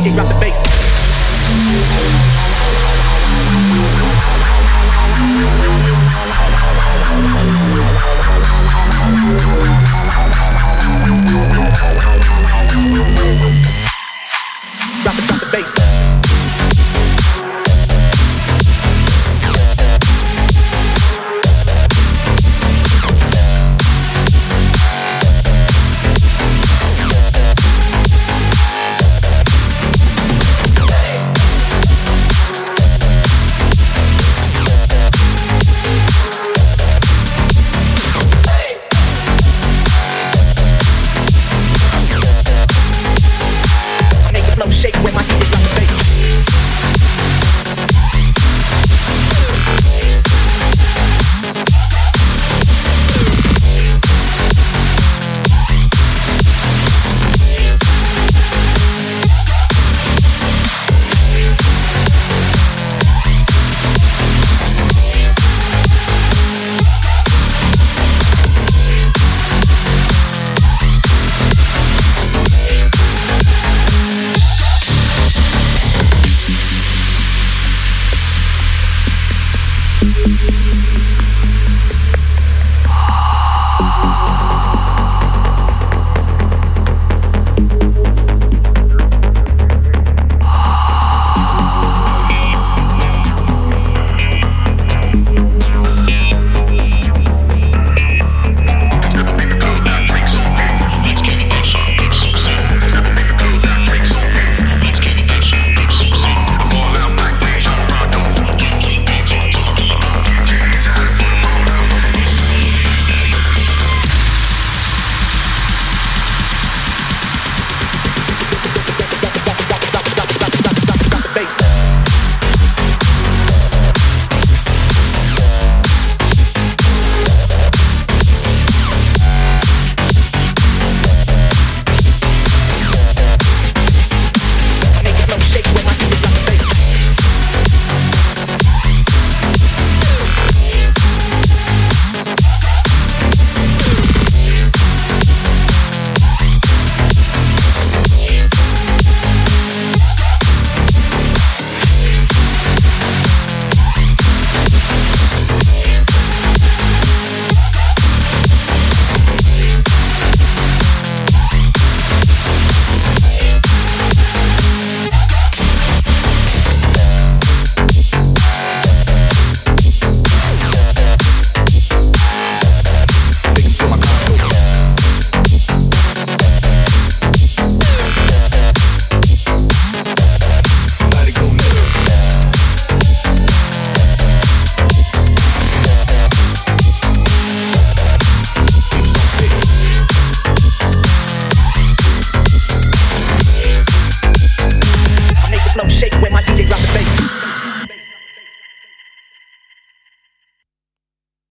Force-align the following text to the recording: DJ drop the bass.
DJ 0.00 0.14
drop 0.14 0.28
the 0.28 0.40
bass. 0.40 0.69